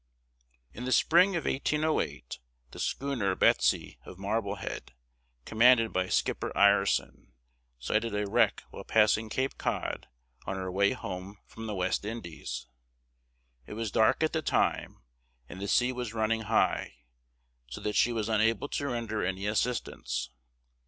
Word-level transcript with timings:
In 0.73 0.85
the 0.85 0.91
spring 0.91 1.35
of 1.35 1.45
1808 1.45 2.39
the 2.71 2.79
schooner 2.79 3.35
Betsy, 3.35 3.99
of 4.03 4.17
Marblehead, 4.17 4.93
commanded 5.45 5.93
by 5.93 6.09
"Skipper 6.09 6.51
Ireson," 6.57 7.33
sighted 7.77 8.15
a 8.15 8.27
wreck 8.27 8.63
while 8.71 8.83
passing 8.83 9.29
Cape 9.29 9.59
Cod 9.59 10.07
on 10.47 10.55
her 10.55 10.71
way 10.71 10.93
home 10.93 11.37
from 11.45 11.67
the 11.67 11.75
West 11.75 12.03
Indies. 12.03 12.65
It 13.67 13.73
was 13.73 13.91
dark 13.91 14.23
at 14.23 14.33
the 14.33 14.41
time, 14.41 15.03
and 15.47 15.61
the 15.61 15.67
sea 15.67 15.91
was 15.91 16.15
running 16.15 16.41
high, 16.49 16.95
so 17.69 17.79
that 17.81 17.95
she 17.95 18.11
was 18.11 18.27
unable 18.27 18.69
to 18.69 18.87
render 18.87 19.23
any 19.23 19.45
assistance. 19.45 20.31